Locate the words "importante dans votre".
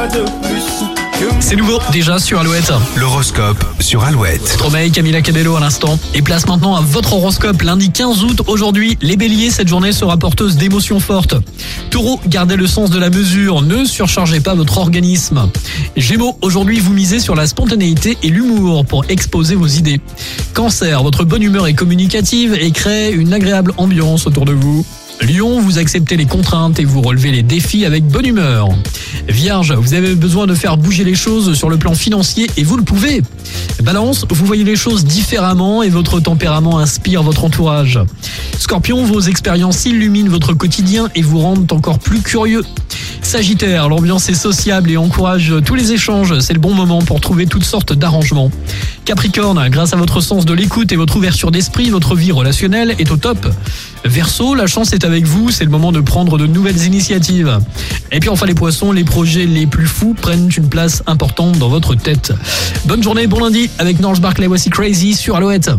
61.06-61.94